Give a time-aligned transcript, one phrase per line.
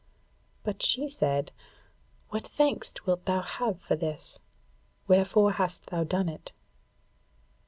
[0.63, 1.51] But she said:
[2.29, 4.39] 'What thanks wilt thou have for this?
[5.07, 6.51] Wherefore hast thou done it?'